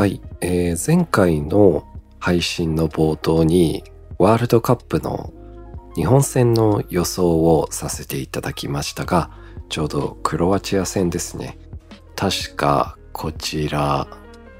[0.00, 1.86] はい、えー、前回の
[2.20, 3.84] 配信の冒頭に
[4.16, 5.30] ワールドカップの
[5.94, 9.30] 日本戦の予想をさせていただきましたが
[9.68, 11.58] ちょうどクロアチア戦ですね。
[12.16, 14.08] 確かこちら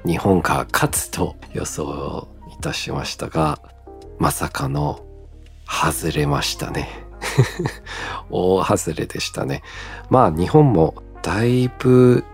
[0.05, 3.57] 日本が勝つと予想いたしましたが
[4.19, 5.03] まさかの
[5.65, 6.87] 外れましたね。
[8.29, 9.63] 大外れでしたね。
[10.11, 12.25] まあ日本もだいぶ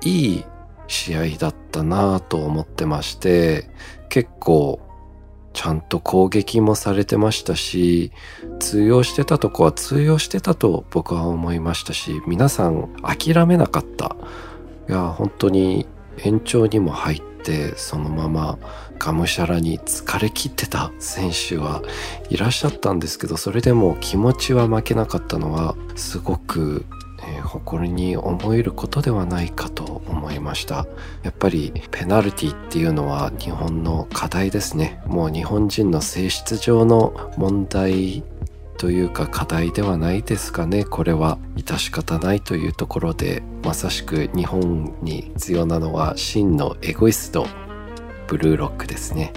[0.00, 0.44] いい
[0.86, 3.68] 試合だったなぁと思ってまして
[4.08, 4.80] 結構
[5.52, 8.12] ちゃんと攻撃もされてましたし
[8.58, 14.16] 通用してたとこは通用してたと僕は思いましたし皆さん諦めなかった。
[14.88, 15.86] いや本当に
[16.18, 18.58] 延長にも入ってそのまま
[18.98, 21.82] がむしゃらに疲れ切ってた選手は
[22.30, 26.84] いらっしゃったんですけどそれでも気持ちは負けなかったのはすごく、
[27.44, 30.86] 誇りに思えることではないかと思いました。
[31.22, 35.00] やっぱりペナルティっていうのは日本の課題ですね。
[35.06, 38.22] もう日本人の性質上の問題
[38.76, 40.84] というか課題ではないですかね。
[40.84, 47.46] これは致し方ないというところでまさしく日本に必要なのは真のエゴイスト
[48.26, 49.32] ブルーロックですね。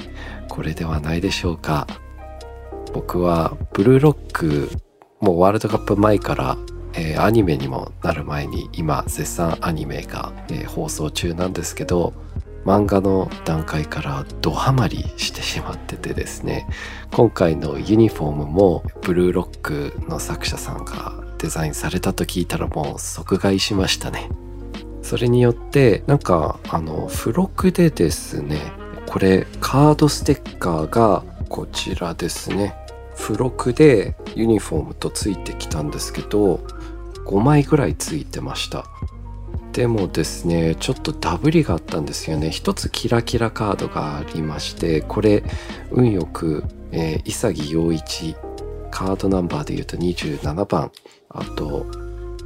[0.50, 1.88] これではないでしょうか。
[2.94, 4.70] 僕はブルーロック
[5.20, 6.58] もうワールドカップ前から
[6.97, 12.13] えー、アニメにもなる前に今絶賛アニメが、えー、放送中なんですけど
[12.66, 16.68] 漫画の段階からドハマりしてしまっててですね。
[17.13, 24.30] 今回のユニフォームもブルーロックの作者さんがデザインされたと聞いたらもう即買いしましたね。
[25.02, 28.59] それによってなんかあの付録でですね
[29.06, 32.75] これカードステッカーがこちらですね。
[33.16, 36.59] 付録でユニフォームとついてきたんですけど
[37.28, 38.86] 5枚ぐらいついてました。
[39.74, 42.50] でもですねちょっとダブりがあったんですよね。
[42.50, 45.44] 一つキラキラカードがありましてこれ
[45.92, 48.36] 運よく、えー、潔陽一
[48.90, 50.92] カードナンバーで言うと27番。
[51.30, 51.86] あと、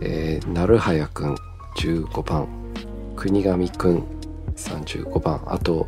[0.01, 1.35] えー、なるはやくん
[1.77, 2.47] 15番。
[3.15, 4.03] 国神くん
[4.57, 5.41] 35番。
[5.45, 5.87] あと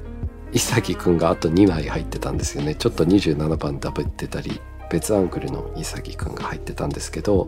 [0.54, 2.76] 潔くんがあと2枚入ってたんですよね。
[2.76, 7.48] ちょっと27番ダブってたり別アングルの潔くんが入ってたんですけど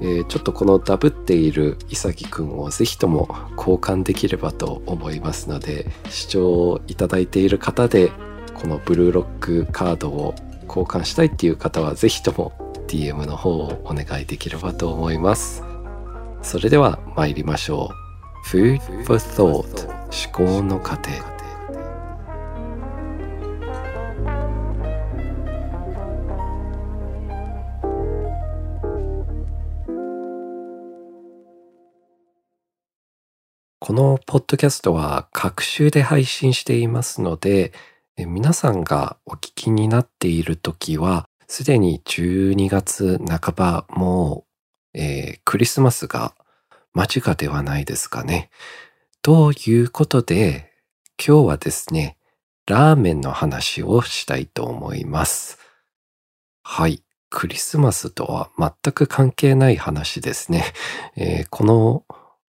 [0.00, 8.10] えー、ちょっとこのダブっている潔くんをぜひとも交換できればと思いますので視聴いただいている方で
[8.54, 10.34] このブルーロックカードを
[10.66, 12.52] 交換したいっていう方はぜひとも
[12.88, 15.62] DM の方をお願いできればと思います。
[16.42, 18.48] それでは参りましょう。
[18.48, 21.35] Food for Thought 思考の過程
[33.86, 37.72] このポッドキャストは各週で配信していますので、
[38.16, 44.44] 皆さんがお聞きになっている時は、すでに12月半ばも
[44.92, 46.34] う、えー、クリスマスが
[46.94, 48.50] 間近ではないですかね。
[49.22, 50.72] ということで、
[51.24, 52.16] 今日はですね、
[52.66, 55.60] ラーメンの話をしたいと思います。
[56.64, 57.04] はい。
[57.30, 60.64] クリスマスとは全く関係ない話ですね。
[61.14, 62.04] えー、この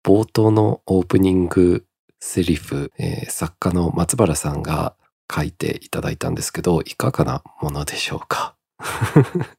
[0.04, 1.86] 冒頭のオープニング
[2.20, 4.96] セリフ、えー、作家の松原さんが
[5.34, 8.56] 書いていただいたんですけど、いかがなものでしょうか？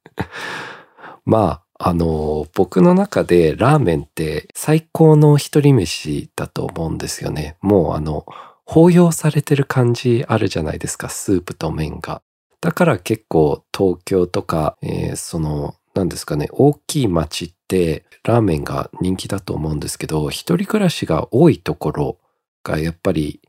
[1.24, 7.56] まあ、あの、僕の中でラーメンって最高の一人飯だと思うんですよね。
[7.60, 8.26] もうあの、
[8.66, 12.22] 包容されてる感じあるじゃないですか、スープと麺が。
[12.60, 22.18] だから結構東京とか、えー、そのなんですかね、大きい町ってラーメンが人気だと思うんですけど、一人暮らしが多いところ
[22.62, 23.40] がやっぱり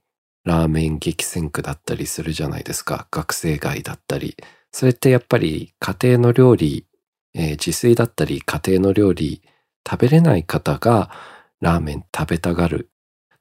[0.43, 3.07] ラーメン激戦区だったりするじゃないですか。
[3.11, 4.35] 学生街だったり。
[4.71, 6.85] それってやっぱり家庭の料理、
[7.33, 9.41] えー、自炊だったり家庭の料理
[9.87, 11.11] 食べれない方が
[11.59, 12.89] ラーメン食べたがる。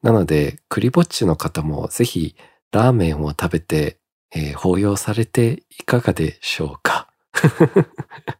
[0.03, 2.37] なので、クリぼっちの方もぜひ
[2.73, 3.99] ラーメンを食べて、
[4.35, 7.09] えー、抱擁されていかがでしょうか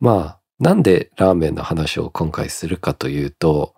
[0.00, 3.74] まあ、なんでラーメンの話を今回するかというと、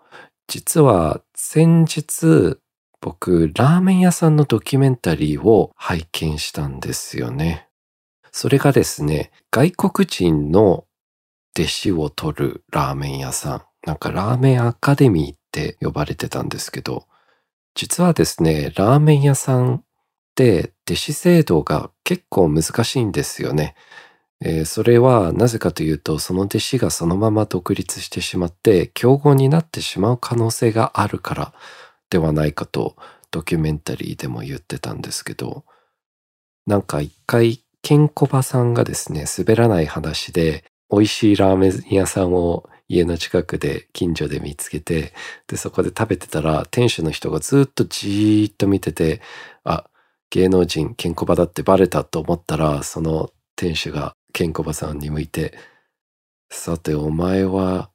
[0.49, 2.59] 実は先日
[3.03, 7.67] 僕、ラーメン屋さんのドキュメンタリーを拝見したんですよね。
[8.31, 10.85] それがですね、外国人の
[11.59, 13.63] 弟子を取るラーメン屋さん。
[13.85, 17.09] なんかラーメンアカデミーって呼ばれてたんですけど、
[17.75, 19.83] 実はですね、ラーメン屋さんっ
[20.37, 23.75] て弟子制度が結構難しいんですよね。
[24.45, 31.55] えー、それはなぜかというと、その弟子がそのまま独立してしまって、競合になってしまう可能性があるから
[32.11, 32.97] ではないかと
[33.31, 35.65] ドキュメンタリーでも言ってたんですけど、
[36.67, 45.15] なんか一回、ケンコバさんがですね、滑らない話で、美味しいラーメン屋さんを家の近くで近所で見つけて、
[45.47, 49.21] で、そこで食べてたら、店主の人がずっとじーっと見てて、
[49.65, 49.85] あ、
[50.31, 55.55] 芸能人ケンコバだってバレたと思ったら、その店主がケンコバさんに向いて、
[56.51, 57.91] さてお前は、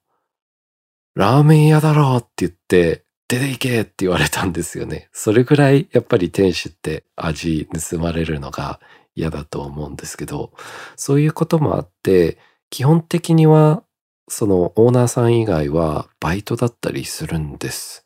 [1.16, 5.10] ラーメン屋だろうって言って、出ていけって言われたんですよね。
[5.12, 8.80] それぐらいやっぱり店主って味盗まれるのが
[9.16, 10.54] 嫌だと思うんですけど、
[10.96, 12.38] そういうこともあって、
[12.70, 13.84] 基本的には
[14.30, 18.06] そのオーナーさん以外はバイトだったりするんです。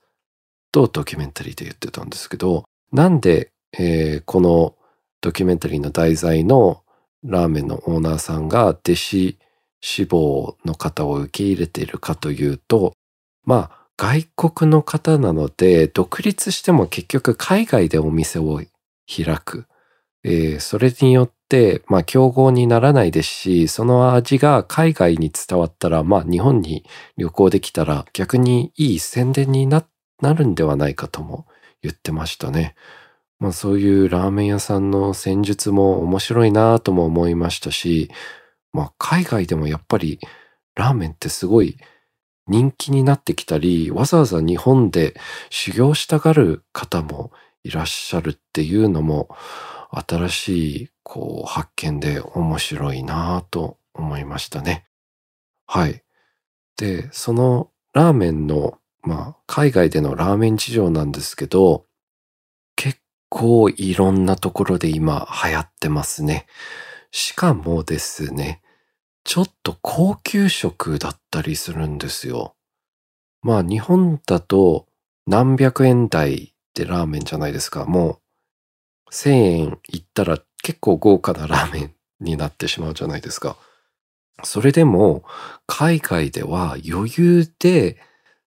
[0.71, 4.75] とドキュメンタリーで言ってたんですけど、なんで、えー、この
[5.21, 6.80] ドキュメンタリーの題材の
[7.23, 9.37] ラーメンのオーナーさんが弟子
[9.81, 12.93] 志望の方を受け入れているかというと、
[13.43, 18.59] まあ外国の方なので、独立しても結局海外でお店を
[19.07, 19.65] 開く。
[20.23, 26.83] えー、それによって、まあ、競合にならないですし、その味が海外に伝わったら、まあ、日本に
[27.17, 29.85] 旅行できたら逆にいい宣伝にな
[30.21, 31.45] るんではないかとも
[31.83, 32.73] 言ってましたね。
[33.41, 38.11] まあ、そういうラーメン屋さんの戦術も面白いなとも思いましたし、
[38.71, 40.19] まあ、海外でもやっぱり
[40.75, 41.77] ラーメンってすごい
[42.47, 45.15] 人気になってきたり、わざわざ日本で
[45.49, 47.31] 修行したがる方も
[47.63, 49.29] いらっしゃるっていうのも、
[49.89, 54.85] 新しいこう発見で面白いなと思いましたね。
[55.65, 56.03] はい。
[56.77, 61.85] で、そのラーメンの、まあ、海外でのラーメン事情なんですけど、
[63.31, 66.47] 構いろんなところで今流行ってますね。
[67.11, 68.61] しかもですね、
[69.23, 72.55] ちょっと高級食だったりするんですよ。
[73.41, 74.85] まあ日本だと
[75.25, 77.85] 何百円台でラーメンじゃないですか。
[77.85, 78.19] も
[79.07, 83.55] う1000円いったら結構豪華なラーメンになってしまうじゃないですか。
[84.43, 85.23] それでも
[85.67, 87.97] 海外では余裕で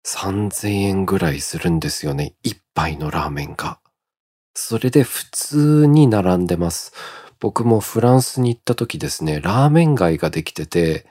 [0.07, 2.35] 3000円ぐらいするんですよね。
[2.43, 3.79] 一杯のラーメンが。
[4.55, 6.93] それで普通に並んでます。
[7.41, 11.07] 僕もフランスに行った時ですね、ラーメン街ができてて、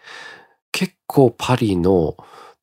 [0.72, 2.16] 結構パリの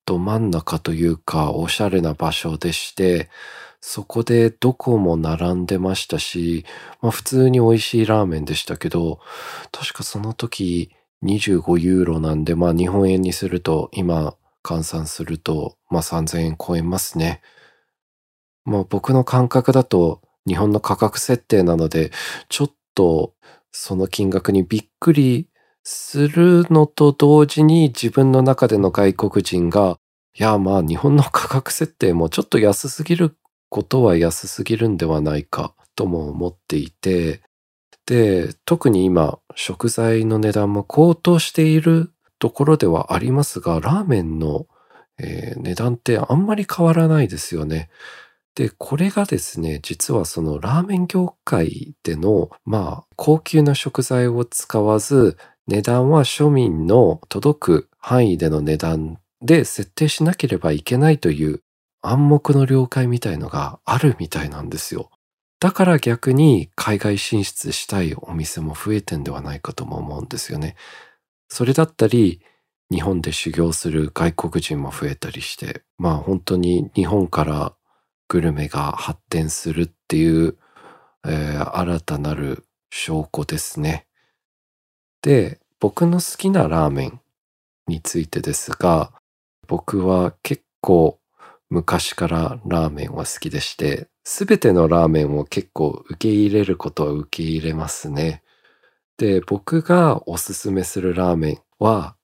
[0.07, 3.29] ど真ん中というか、おしゃれな場所でして、
[3.81, 6.65] そこでどこも並んでましたし、
[7.03, 9.21] まあ普通に美味しいラーメンでしたけど、
[9.73, 10.91] 確かその時
[11.25, 17.43] 25ユーロなんで、まあ日本円にすると、今換算すると、まあ3000円超えますね。
[18.65, 22.11] まあ僕の感覚だと日本の価格設定なので、
[22.49, 23.35] ちょっと
[23.71, 25.49] その金額にびっくり
[25.85, 29.99] するのと同時に自分の中での外国人が、
[30.37, 33.37] いや、まあ日本の価格設定もちょっと安すぎる
[33.69, 37.43] ことは安すぎるんではないかとも思っていて、
[38.07, 44.67] で、特に今食材の値段も高騰しているところではありますが、ラーメンの、
[45.17, 47.89] えー、値段ってあんまり変わらないですよね。
[48.61, 61.63] で、これがですね、実はそのラーメン業界での、まあ、高級な食材を使わず、値段は庶民の届く範囲での値段で設定しなければいけないという
[62.03, 65.09] 暗黙の了解みたいのがあるみたいなんですよ。
[65.59, 70.77] だから逆に海外進出したいお店も増えてんではないかとも思うんですよね。
[71.49, 72.43] それだったり、
[72.93, 77.75] 日本で修行する外国人も増えたりして、まあ本当に日本から
[78.31, 80.57] グルメが発展するっていう、
[81.27, 84.07] えー、新たなる証拠ですね。
[85.21, 87.21] で、僕の好きなラーメン
[87.89, 89.13] についてですが、
[89.67, 91.19] 僕は結構
[91.71, 98.45] 昔からラーメンは好きでして、すべてのラーメンを結構受け入れることは受け入れますね。
[99.19, 102.15] で、僕がおすすめするラーメンは、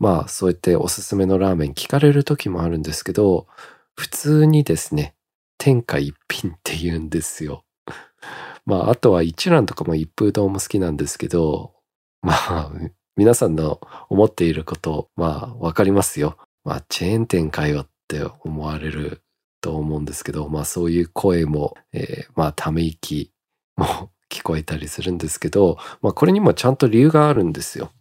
[0.00, 3.46] まあそうやっておすすめのラーメン聞かれる時もあるんですけど、
[3.94, 5.15] 普通にですね、
[5.58, 7.64] 天下一品って言うんですよ。
[8.66, 11.74] まあ、あとは一蘭とかも一風堂も好きなんですけど、
[12.22, 12.72] まあ、
[13.16, 16.36] 皆さんの思っていること、まあ、わかりますよ。
[16.64, 19.22] まあ、チェーン店かよって思われる
[19.60, 23.32] と思うんですけど、まあ、そういう声も、えー、まあ、ため息
[23.76, 27.92] も聞こえたりするんですけど、まあ、これにもちゃんと理由があるんですよ。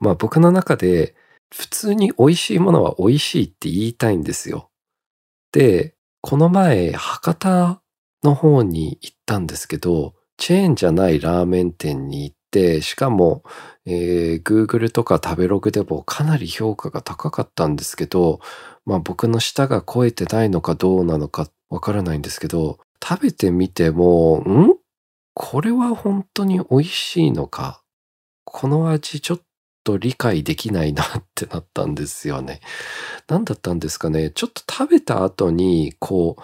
[0.00, 1.14] まあ、僕の中で、
[1.50, 4.70] 普通に美味しいものは美味しいって言いたいんですよ。
[5.52, 7.80] で、この前、博多
[8.24, 13.44] の方に行ったんですけど、チェーンじゃないラーメン店に行って、しかも、
[13.86, 18.40] えー、Google とか食べログでもかなり評価が高かったんですけど、
[18.84, 24.74] まあ僕の舌が超えてないのかどうなのかわからないんですけど、食べてみても、ん？
[25.34, 27.82] これは本当に美味しいのか？
[28.44, 29.40] この味ちょっ
[29.88, 32.60] と理解できないなってなったんですよね。
[33.26, 34.30] 何だったんですかね。
[34.30, 36.42] ちょっと食べた後に、こう、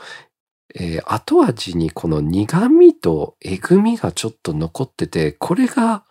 [0.74, 6.06] えー、後味にこの苦味とえぐみがちょっと残ってて、これが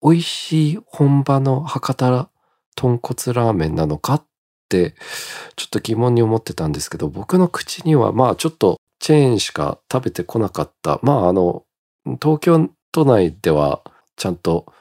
[0.00, 2.30] 美味しい本場の博多
[2.76, 4.26] 豚骨ラーメンなのかっ
[4.68, 4.94] て、
[5.56, 11.00] ちょっと疑問に思ってたんですけど、僕の口にはまあちょっとチェーンしか食べてこなかった。
[11.02, 11.64] まああの、
[12.22, 13.82] 東京都内では
[14.14, 14.72] ちゃんと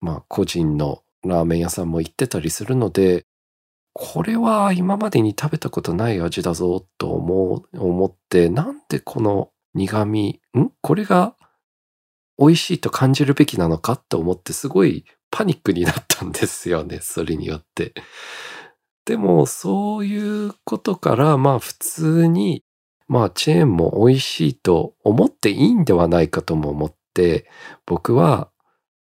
[0.00, 3.26] まあ個人のラーメン屋さんも行ってたりするので、
[3.94, 10.70] これは今までに食べたことない味だぞと思う、思って、なんでこの苦味、ん？
[10.80, 11.36] これが
[12.38, 17.94] 美味しいと感じるべきなのかって思ってすごいパニックになったんですよね、 それによって。
[19.04, 22.64] でもそういうことからまあ普通に
[23.08, 27.50] まあチェーンも美味しいと思っていいんではないかとも思って
[27.84, 28.51] 僕は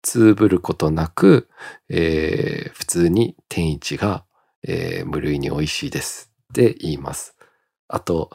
[0.02, 1.48] つぶることなく、
[1.88, 4.24] えー、普通に天一が
[4.66, 7.36] えー、無類に美味しいですって言います。
[7.88, 8.30] あと、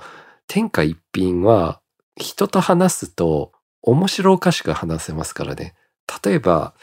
[0.48, 1.82] 天下一品は
[2.18, 3.52] 人と話すと
[3.82, 5.76] 面白おかしく話せますからね。
[6.24, 6.74] 例えば、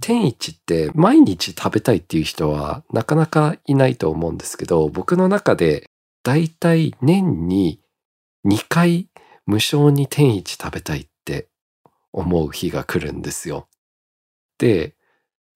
[0.00, 5.88] 天一って毎日食べたいっていう人はなかなかいないと思うんですけど、僕の中で
[6.24, 7.80] だいたい年に
[8.46, 9.08] 2回
[9.46, 11.48] 無償に天一食べたいって
[12.12, 13.68] 思う日が来るんですよ。
[14.62, 14.94] で、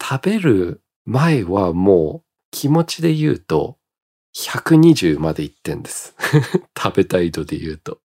[0.02, 3.78] 食べる前はもう気持ちで言うと、
[4.34, 6.16] 120までいってんです。
[6.76, 8.00] 食べたい度で言うと。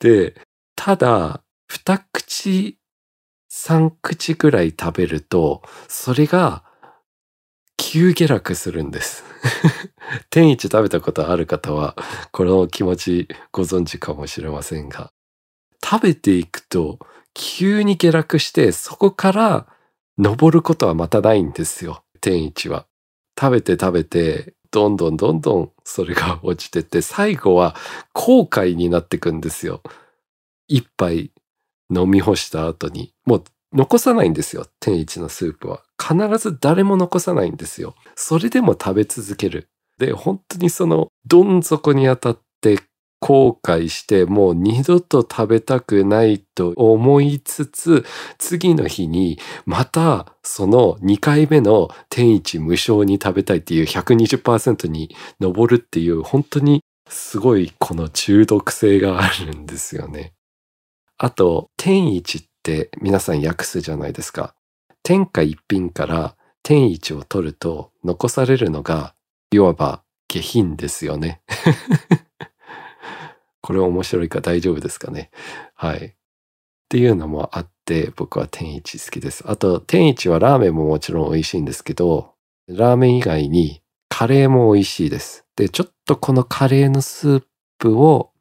[0.00, 0.40] で、
[0.74, 2.78] ただ、二口、
[3.50, 6.64] 三口ぐらい食べると、それが
[7.76, 9.22] 急下落するんです。
[10.30, 11.94] 天一食べたことある方は、
[12.30, 15.12] この気持ちご存知かもしれませんが、
[15.84, 16.98] 食べていくと
[17.34, 19.66] 急に下落して、そこから
[20.18, 22.04] 登ることはまたないんですよ。
[22.20, 22.86] 天一は。
[23.38, 27.74] 食べて食べて、どんどんどんどんそれが落ちてって、最後は
[28.12, 29.82] 後悔になってくんですよ。
[30.68, 31.32] 一杯
[31.94, 33.12] 飲み干した後に。
[33.26, 34.66] もう残さないんですよ。
[34.80, 35.82] 天一のスープは。
[36.00, 37.94] 必ず誰も残さないんですよ。
[38.14, 39.68] それでも食べ続ける。
[39.98, 42.78] で、本当にその、どん底に当たって
[43.22, 48.04] 後悔してもう二度と食べたくないと思いつつ、
[48.36, 60.32] 次の日にまたその2回目の天一無償に食べたいっていう120%に上るっていう本当にすごいこの中毒性があるんですよね。
[61.16, 64.56] あと、天一って皆さん訳すじゃないですか。
[65.04, 69.14] 天下一品から天一を取ると残されるのが
[69.52, 71.40] いわば下品ですよね。
[73.62, 75.30] これ面白いか大丈夫ですかね。
[75.74, 76.06] はい。
[76.06, 76.14] っ
[76.90, 79.44] ていうのもあって、僕は天一好きです。
[79.46, 82.34] あと、天一はラーメンももちろん美味しいんですけど、
[82.68, 85.46] ラーメン以外にカレーも美味しいです。
[85.56, 87.42] で、ちょっとこのカレーのスー
[87.78, 88.32] プを、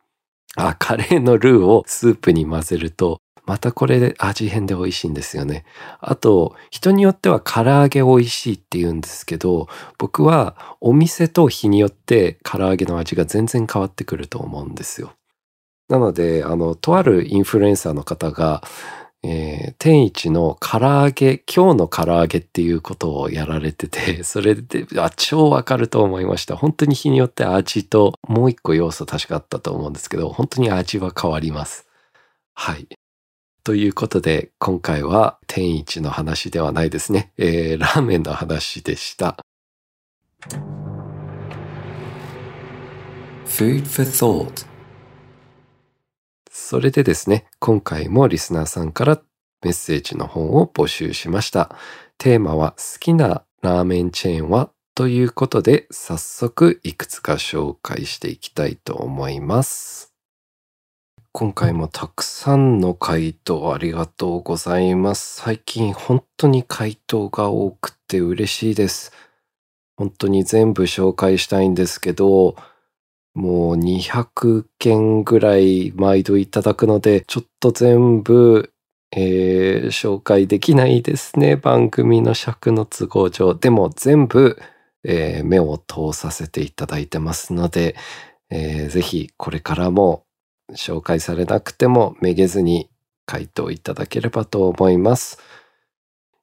[0.57, 5.65] あ、カレーのルーをスープに混ぜると、またこれで味変で美味しいんですよね。
[6.00, 9.67] あと、人によっては唐揚げ美味しいって言うんですけど、
[9.98, 15.13] 僕はお店と日によって唐揚げの味が全然変わってくると思うんですよ。
[15.89, 18.63] なので、あの、とあるインフルエンサーの方が、
[19.24, 26.55] えー、天一の唐揚げ、今日の唐揚げっていうことをやられてて、 それで、あ、超わかると思いました。
[26.55, 31.88] 本当に日によって味と、もう一個要素確かあったと思うんですけど、本当に味は変わります。
[32.55, 32.88] はい。
[33.63, 37.32] ということで、今回は天一の話ではないですね。
[37.38, 39.38] えー、ラーメンの話でした。
[43.46, 44.65] Food for thought
[46.50, 49.22] それでですね、今回もリスナーさんから
[49.62, 51.75] メッセージの本を募集しました。
[52.18, 54.72] テーマは好きなラーメンチェーンは？
[54.96, 60.11] ということで、早速いくつか紹介していきたいと思います。
[61.33, 65.41] 今回もたくさんの回答ありがとうございます。
[65.41, 69.13] 最近本当に回答が多くて嬉しいです。
[69.95, 72.57] 本当に全部紹介したいんですけど、
[73.33, 78.73] もう200件ぐらい毎度いただくので、ちょっと全部、
[79.13, 81.55] えー紹介できないですね。
[81.55, 83.55] 番組の尺の都合上。
[83.55, 84.59] でも全部、
[85.05, 87.95] えー目を通させていただいてますので、
[88.50, 90.25] えーぜひこれからも
[90.75, 92.89] 紹介されなくてもめげずに
[93.25, 95.39] 回答いただければと思います。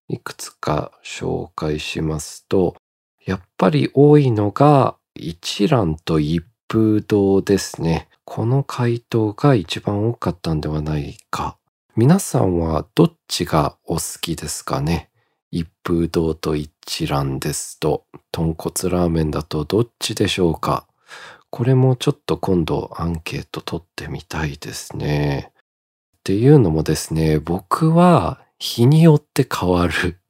[0.08, 2.76] いくつか紹介しますと、
[3.24, 8.08] やっぱり多いのが一蘭と一風堂ですね。
[8.24, 11.56] この回答が一番多かったんではないか。
[11.96, 15.10] 皆さんはどっちがお好きですかね？
[15.50, 20.86] 一風堂と一蘭ですと、豚骨ラーメンだとどっちでしょうか？
[21.50, 25.52] これもちょっと今度アンケート取ってみたいですね。
[26.18, 30.20] っていうのもですね、僕は日によって変わる。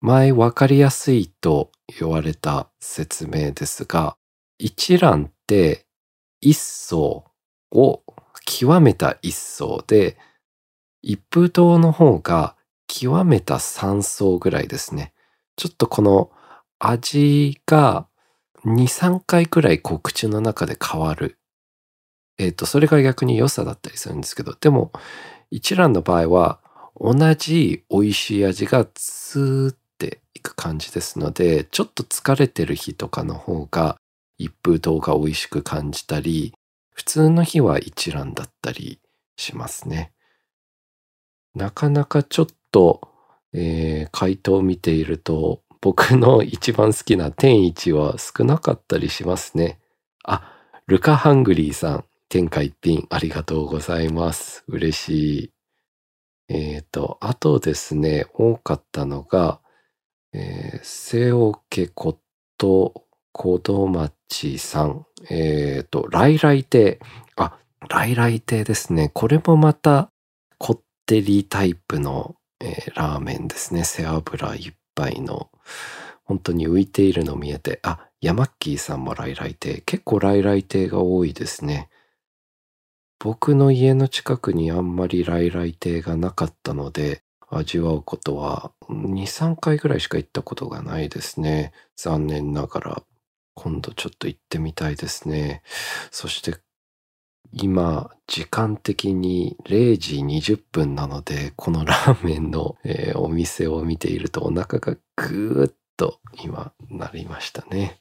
[0.00, 4.16] 前分かりやすいと言われた説明ですが、
[4.58, 5.86] 一蘭って
[6.40, 7.24] 一層
[7.70, 8.02] を
[8.44, 10.18] 極めた一層で、
[11.02, 15.12] 一風堂の方が極めた三層ぐらいですね。
[15.56, 16.30] ちょっとこの
[16.78, 18.08] 味が
[18.64, 21.38] 2、3回くらいこう口の中で変わる。
[22.38, 24.92] えっ、と、それが逆に良さだったりするんですけど、でも、
[25.50, 26.60] 一蘭の場合は、
[26.98, 33.96] 同じ美味しい味がツーっていく感じですので、ちょっと疲れてる日とかの方が、
[34.38, 36.54] 一風堂が美味しく感じたり、
[36.92, 39.00] 普通の日は一蘭だったり
[39.36, 40.12] しますね。
[41.54, 43.00] なかなかちょっと、
[43.52, 49.78] えー回答を見ていると、僕の一番好きな天一は少なかったりしますね。
[50.24, 50.50] あ、
[50.86, 54.64] ルカハングリーさん、天下一品ありがとうございます。
[54.66, 55.50] 嬉しい。
[56.48, 59.60] えっ、と、あとですね、多かったのが、
[60.32, 62.18] えー、瀬桶こ
[62.56, 65.04] とこどまちさん。
[65.28, 66.98] えっ、と、来来亭。
[67.36, 67.58] あ、
[67.90, 69.10] 来来亭ですね。
[69.12, 70.10] これもまた、
[70.56, 73.84] こってりタイプの、えーラーメンですね。
[73.84, 75.50] 背脂いっぱいの。
[76.24, 79.82] 本当に浮いているの見えて、あ、ヤマッキーさんも来来亭。
[79.82, 81.90] 結構来来亭が多いですね。
[83.18, 91.72] 僕の家の近くにあんまり来来亭がなかったので、味わうことは2、3回ぐらいしか行ったことがないですね。
[91.96, 93.02] 残念ながら。
[93.54, 95.62] 今度ちょっと行ってみたいですね。
[96.10, 96.56] そして
[97.52, 108.00] 今、時間的に0時20分なので、このラーメンの、えーお店を見ているとお腹がぐーっと今なりましたね。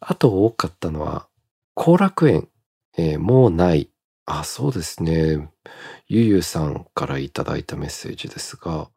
[0.00, 1.28] あと多かったのは、
[1.74, 2.48] 後楽園、
[2.96, 3.90] えーもうない。
[4.26, 5.50] あ、そうですね。
[6.08, 8.88] ゆゆさんからいただいたメッセージですが、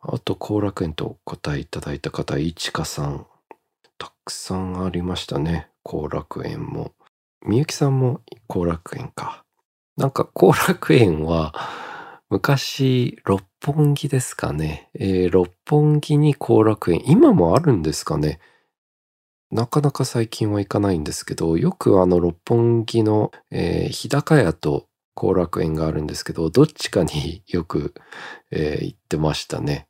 [0.00, 3.26] あと後楽園とお答えいただいた方、いちかさん、
[3.98, 5.68] たくさんありましたね。
[5.82, 6.92] 後楽園も。
[7.46, 9.44] みゆきさんも後楽園か。
[9.96, 11.54] なんか後楽園は
[12.30, 14.90] 昔六本木ですかね。
[14.94, 18.40] えー六本木に後楽園、今もあるんですかね。
[19.50, 27.94] なかなか最近は行かないんですけど、よくあの六本木の、えー日高屋と後楽園があるんですけど、どっちかによく、
[28.50, 29.87] えー行ってましたね。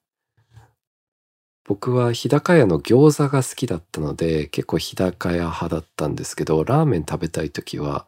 [1.68, 8.06] 僕は日高屋の餃子が好きだったので結構日高屋派だったんですけどラーメン食べたい時は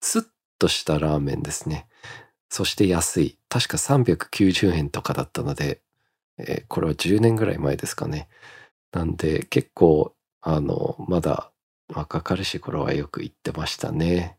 [0.00, 0.24] スッ
[0.58, 1.86] としたラーメンですね。
[2.48, 3.38] そして安い。
[3.50, 5.82] 確か390円とかだったので、
[6.38, 8.28] えーこれは10年ぐらい前ですかね。
[8.92, 11.52] なんで結構あのまだ
[11.88, 14.38] 若かりし頃はよく行ってましたね。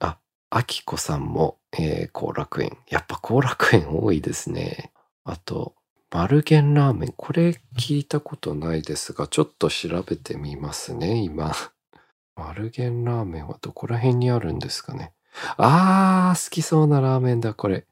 [0.00, 0.18] あ
[0.50, 2.76] あきこさんもえー後楽園。
[2.90, 4.92] やっぱ後楽園多いですね。
[5.24, 5.74] あと
[6.12, 7.14] 丸源ラーメン。
[7.16, 11.52] これ聞いたことないですが、ちょっと調べてみますね、今。
[12.34, 15.12] 丸源ラーメンはどこら辺にあるんですかね。
[15.56, 17.86] あー、好きそうなラーメンだ、これ。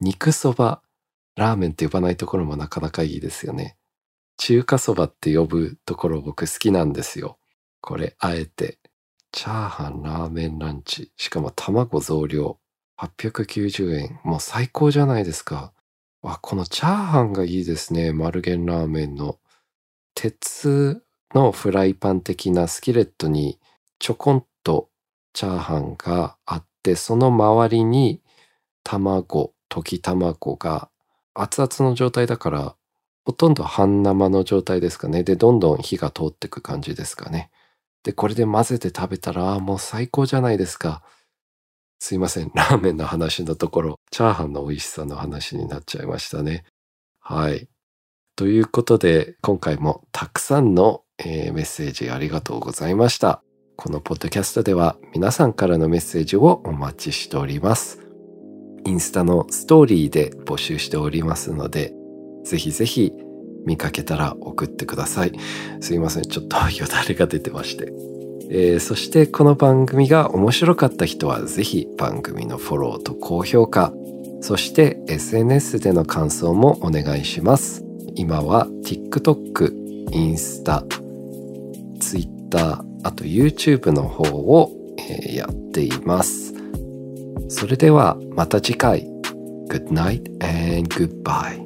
[0.00, 0.82] 肉そば。
[1.34, 3.76] ラーメンって呼ばないところもなかなかいいですよね。
[4.36, 7.38] 中華そばって呼ぶところ僕好きなんですよ。
[7.80, 8.78] これ、あえて。
[9.32, 11.10] チャーハン、ラーメンランチ。
[11.16, 12.60] しかも卵増量。
[13.00, 14.20] 890円。
[14.22, 15.72] もう最高じゃないですか。
[16.32, 18.12] あ、このチャーハンがいいですね。
[18.12, 19.38] 丸源ラーメンの。
[20.14, 21.02] 鉄
[21.34, 23.58] のフライパン的なスキレットに
[23.98, 24.88] ちょこんと
[25.32, 28.22] チャーハンがあって、その周りに
[28.84, 30.88] 卵、溶き卵が
[31.34, 32.76] 熱々の状態だから、
[33.24, 35.24] ほとんど半生の状態ですかね。
[35.24, 37.50] で、どんどん火が通ってく感じですかね。
[38.02, 41.02] で、これで混ぜて食べたら、もう最高じゃないですか。
[41.98, 42.50] すいません。
[42.54, 46.64] ラーメンの話のところ、チャーハンの美味しさの話になっちゃいましたね。
[47.20, 47.68] はい。
[48.36, 53.42] ということで、今回もたくさんの、えー、メッセージありがとうございました。
[53.76, 58.00] このポッドキャストでは皆さんからのメッセージをお待ちしております。
[58.86, 61.94] インスタのストーリーで募集しておりますので、
[62.44, 63.12] ぜひぜひ
[63.64, 65.32] 見かけたら送ってください。
[65.80, 66.22] すいません。
[66.24, 67.92] ちょっとよだれが出てまして。
[68.50, 73.92] えー、そしてこの番組が面白かった人はぜひ番組のフォローと高評価、
[74.40, 77.84] そして SNS での感想もお願いします。
[78.14, 79.72] 今は TikTok、
[80.12, 80.84] インスタ、
[82.00, 86.54] Twitter、あと YouTube の方を、えー、やっています。
[87.48, 89.08] それではまた次回。
[89.68, 91.63] Good night and goodbye.